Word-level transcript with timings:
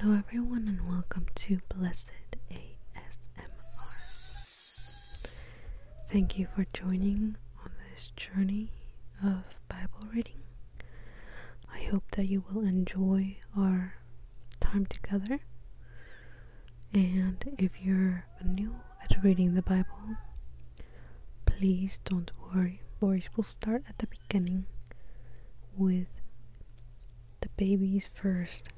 Hello, 0.00 0.16
everyone, 0.16 0.68
and 0.68 0.88
welcome 0.88 1.26
to 1.34 1.58
Blessed 1.68 2.12
ASMR. 2.52 3.26
Thank 6.10 6.38
you 6.38 6.46
for 6.54 6.66
joining 6.72 7.36
on 7.64 7.72
this 7.90 8.10
journey 8.16 8.70
of 9.24 9.42
Bible 9.68 10.08
reading. 10.12 10.40
I 11.72 11.80
hope 11.90 12.04
that 12.12 12.28
you 12.28 12.44
will 12.48 12.62
enjoy 12.62 13.38
our 13.56 13.94
time 14.60 14.86
together. 14.86 15.40
And 16.92 17.56
if 17.58 17.80
you're 17.80 18.24
new 18.44 18.76
at 19.02 19.22
reading 19.22 19.54
the 19.54 19.62
Bible, 19.62 20.16
please 21.44 22.00
don't 22.04 22.30
worry. 22.54 22.82
Stories 22.98 23.28
will 23.36 23.44
start 23.44 23.82
at 23.88 23.98
the 23.98 24.06
beginning 24.06 24.66
with 25.76 26.08
the 27.40 27.48
baby's 27.56 28.10
first 28.14 28.68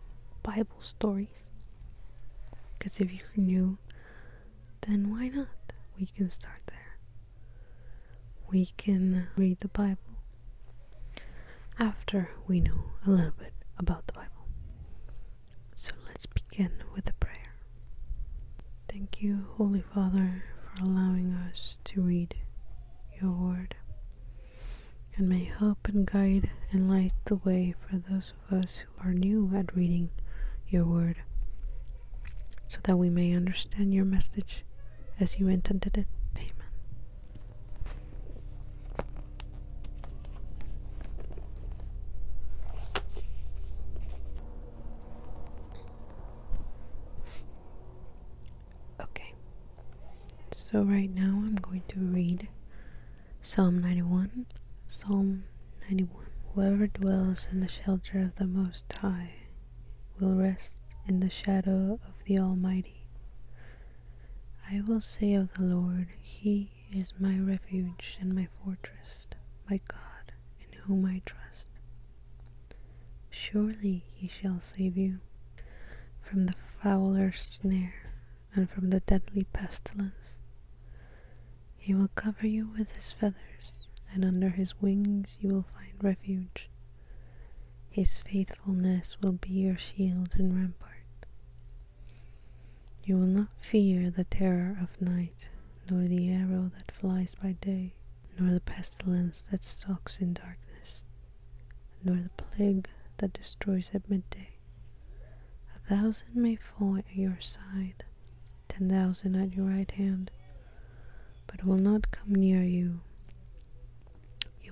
Bible 0.43 0.81
stories. 0.83 1.49
Because 2.79 3.01
if 3.01 3.13
you're 3.13 3.29
new, 3.37 3.79
then 4.83 5.11
why 5.11 5.29
not? 5.29 5.49
We 5.99 6.07
can 6.07 6.31
start 6.31 6.63
there. 6.67 6.97
We 8.51 8.67
can 8.77 9.29
read 9.37 9.61
the 9.61 9.69
Bible 9.69 9.99
after 11.79 12.31
we 12.47 12.61
know 12.61 12.85
a 13.07 13.11
little 13.11 13.33
bit 13.39 13.53
about 13.79 14.07
the 14.07 14.13
Bible. 14.15 14.47
So 15.75 15.93
let's 16.07 16.27
begin 16.27 16.73
with 16.95 17.09
a 17.09 17.13
prayer. 17.15 17.55
Thank 18.89 19.23
you, 19.23 19.47
Holy 19.57 19.83
Father, 19.95 20.45
for 20.65 20.85
allowing 20.85 21.33
us 21.33 21.79
to 21.85 22.01
read 22.03 22.35
your 23.21 23.31
word. 23.33 23.75
And 25.17 25.29
may 25.29 25.45
help 25.45 25.87
and 25.89 26.07
guide 26.07 26.51
and 26.73 26.89
light 26.89 27.13
the 27.27 27.37
way 27.37 27.75
for 27.79 27.99
those 27.99 28.33
of 28.51 28.59
us 28.59 28.79
who 28.79 29.09
are 29.09 29.13
new 29.15 29.51
at 29.55 29.75
reading 29.77 30.11
your 30.71 30.85
word, 30.85 31.17
so 32.69 32.79
that 32.85 32.97
we 32.97 33.11
may 33.11 33.33
understand 33.35 33.93
your 33.95 34.05
message 34.05 34.65
as 35.19 35.39
you 35.39 35.49
intended 35.49 35.97
it. 35.99 36.07
Amen. 36.37 36.51
Okay, 49.01 49.35
so 50.53 50.83
right 50.83 51.11
now 51.15 51.43
I'm 51.45 51.57
going 51.57 51.83
to 51.89 51.99
read 51.99 52.49
Psalm 53.43 53.79
91. 53.81 54.47
Psalm 54.89 55.45
91. 55.83 56.27
Whoever 56.55 56.87
dwells 56.89 57.49
in 57.51 57.61
the 57.61 57.69
shelter 57.69 58.21
of 58.21 58.35
the 58.37 58.47
Most 58.47 58.93
High 58.93 59.35
will 60.21 60.35
rest 60.35 60.79
in 61.07 61.21
the 61.21 61.31
shadow 61.31 61.99
of 62.07 62.15
the 62.27 62.39
Almighty. 62.39 63.07
I 64.71 64.81
will 64.83 65.01
say 65.01 65.35
of 65.35 65.53
the 65.55 65.63
Lord, 65.63 66.09
He 66.21 66.71
is 66.93 67.13
my 67.19 67.39
refuge 67.39 68.19
and 68.21 68.35
my 68.35 68.49
fortress, 68.63 69.29
my 69.69 69.81
God, 69.89 70.33
in 70.61 70.79
whom 70.81 71.05
I 71.07 71.23
trust. 71.25 71.69
Surely 73.31 74.05
He 74.15 74.29
shall 74.29 74.61
save 74.61 74.97
you 74.97 75.21
from 76.23 76.47
the 76.47 76.55
fowler's 76.83 77.41
snare 77.41 78.13
and 78.55 78.69
from 78.71 78.91
the 78.91 79.01
deadly 79.01 79.45
pestilence. 79.45 80.37
He 81.77 81.95
will 81.95 82.09
cover 82.15 82.47
you 82.47 82.69
with 82.69 82.93
His 82.93 83.13
feathers, 83.13 83.87
and 84.13 84.25
under 84.25 84.51
His 84.51 84.81
wings 84.81 85.37
you 85.41 85.51
will 85.51 85.67
find 85.75 85.93
refuge. 86.03 86.70
His 87.91 88.19
faithfulness 88.19 89.21
will 89.21 89.33
be 89.33 89.51
your 89.51 89.77
shield 89.77 90.31
and 90.35 90.55
rampart. 90.55 91.05
You 93.05 93.17
will 93.19 93.27
not 93.27 93.49
fear 93.61 94.11
the 94.11 94.25
terror 94.25 94.79
of 94.81 95.01
night, 95.03 95.49
nor 95.91 96.07
the 96.07 96.31
arrow 96.31 96.71
that 96.77 96.93
flies 96.93 97.35
by 97.35 97.53
day, 97.61 97.95
nor 98.39 98.53
the 98.53 98.61
pestilence 98.61 99.49
that 99.51 99.65
stalks 99.65 100.19
in 100.21 100.35
darkness, 100.35 101.05
nor 102.05 102.17
the 102.17 102.31
plague 102.31 102.89
that 103.19 103.33
destroys 103.33 103.91
at 103.93 104.09
midday. 104.09 104.51
A 105.75 105.79
thousand 105.89 106.35
may 106.37 106.57
fall 106.57 106.97
at 106.97 107.15
your 107.17 107.41
side, 107.41 108.05
ten 108.69 108.89
thousand 108.89 109.35
at 109.35 109.53
your 109.53 109.67
right 109.67 109.91
hand, 109.91 110.31
but 111.47 111.65
will 111.65 111.79
not 111.79 112.11
come 112.13 112.35
near 112.35 112.63
you 112.63 113.01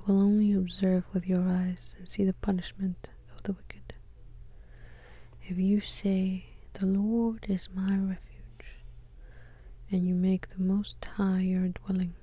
will 0.08 0.22
only 0.22 0.54
observe 0.54 1.04
with 1.12 1.26
your 1.26 1.42
eyes 1.42 1.94
and 1.98 2.08
see 2.08 2.24
the 2.24 2.32
punishment 2.32 3.10
of 3.36 3.42
the 3.42 3.52
wicked. 3.52 3.92
If 5.46 5.58
you 5.58 5.82
say, 5.82 6.46
The 6.72 6.86
Lord 6.86 7.44
is 7.46 7.68
my 7.74 7.94
refuge, 7.94 8.78
and 9.90 10.08
you 10.08 10.14
make 10.14 10.48
the 10.48 10.62
Most 10.62 11.04
High 11.04 11.40
your 11.40 11.68
dwelling, 11.68 12.14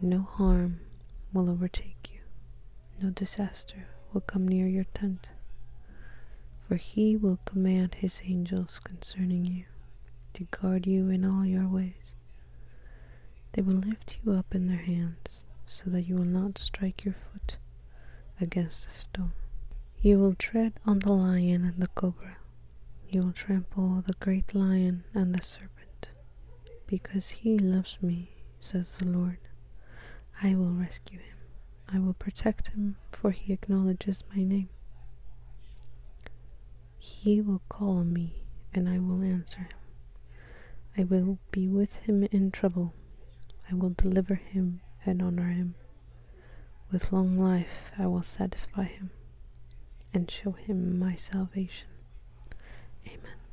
no 0.00 0.22
harm 0.22 0.80
will 1.34 1.50
overtake 1.50 2.08
you, 2.10 2.20
no 3.02 3.10
disaster 3.10 3.88
will 4.14 4.22
come 4.22 4.48
near 4.48 4.66
your 4.66 4.86
tent, 4.94 5.28
for 6.66 6.76
he 6.76 7.14
will 7.14 7.40
command 7.44 7.96
his 7.96 8.22
angels 8.24 8.80
concerning 8.82 9.44
you 9.44 9.64
to 10.32 10.44
guard 10.44 10.86
you 10.86 11.10
in 11.10 11.26
all 11.26 11.44
your 11.44 11.68
ways. 11.68 12.14
They 13.52 13.60
will 13.60 13.74
lift 13.74 14.16
you 14.24 14.32
up 14.32 14.54
in 14.54 14.66
their 14.66 14.78
hands 14.78 15.43
so 15.66 15.90
that 15.90 16.02
you 16.02 16.16
will 16.16 16.24
not 16.24 16.58
strike 16.58 17.04
your 17.04 17.14
foot 17.14 17.56
against 18.40 18.86
a 18.86 18.90
stone. 18.90 19.32
You 20.00 20.18
will 20.18 20.34
tread 20.34 20.74
on 20.84 20.98
the 21.00 21.12
lion 21.12 21.64
and 21.64 21.80
the 21.80 21.88
cobra. 21.88 22.36
You 23.08 23.22
will 23.22 23.32
trample 23.32 24.02
the 24.06 24.14
great 24.14 24.54
lion 24.54 25.04
and 25.14 25.34
the 25.34 25.42
serpent. 25.42 26.10
Because 26.86 27.30
he 27.30 27.58
loves 27.58 27.98
me, 28.02 28.30
says 28.60 28.96
the 28.98 29.06
Lord, 29.06 29.38
I 30.42 30.54
will 30.54 30.72
rescue 30.72 31.18
him. 31.18 31.36
I 31.88 31.98
will 31.98 32.14
protect 32.14 32.68
him, 32.68 32.96
for 33.12 33.30
he 33.30 33.52
acknowledges 33.52 34.24
my 34.34 34.42
name. 34.42 34.68
He 36.98 37.40
will 37.40 37.62
call 37.68 37.98
on 37.98 38.12
me, 38.12 38.42
and 38.72 38.88
I 38.88 38.98
will 38.98 39.22
answer 39.22 39.60
him. 39.60 39.78
I 40.96 41.04
will 41.04 41.38
be 41.50 41.68
with 41.68 41.94
him 41.96 42.24
in 42.24 42.50
trouble. 42.50 42.94
I 43.70 43.74
will 43.74 43.90
deliver 43.90 44.34
him 44.36 44.80
and 45.06 45.22
honor 45.22 45.48
him. 45.48 45.74
With 46.90 47.12
long 47.12 47.38
life 47.38 47.90
I 47.98 48.06
will 48.06 48.22
satisfy 48.22 48.84
him 48.84 49.10
and 50.12 50.30
show 50.30 50.52
him 50.52 50.98
my 50.98 51.16
salvation. 51.16 51.88
Amen. 53.06 53.43